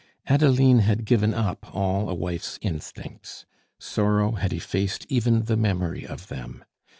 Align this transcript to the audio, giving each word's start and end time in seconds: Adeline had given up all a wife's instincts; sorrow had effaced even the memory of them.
Adeline 0.25 0.79
had 0.79 1.05
given 1.05 1.31
up 1.31 1.75
all 1.75 2.09
a 2.09 2.13
wife's 2.15 2.57
instincts; 2.63 3.45
sorrow 3.77 4.31
had 4.31 4.51
effaced 4.51 5.05
even 5.09 5.43
the 5.43 5.55
memory 5.55 6.07
of 6.07 6.25
them. 6.27 6.65